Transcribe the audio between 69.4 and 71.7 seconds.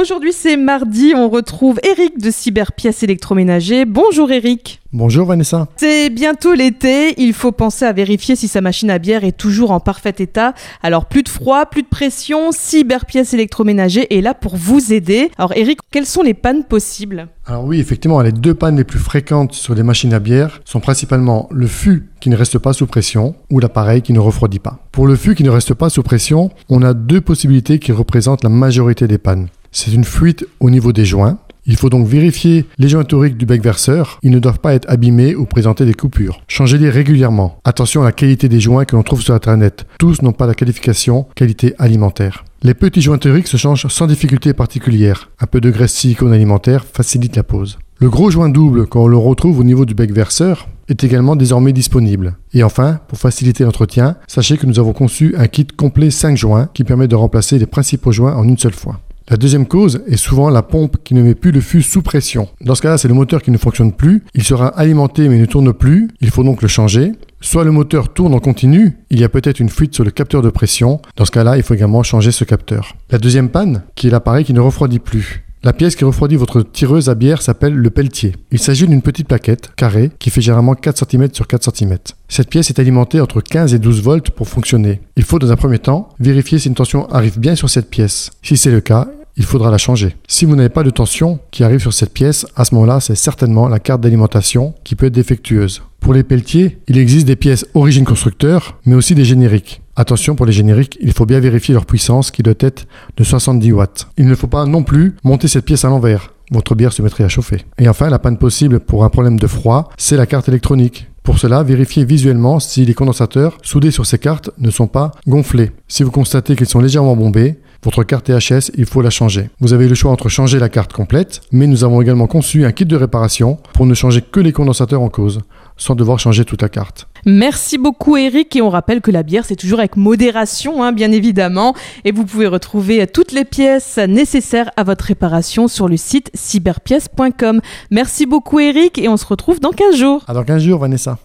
une fuite sur le capteur de pression. Dans ce cas-là, il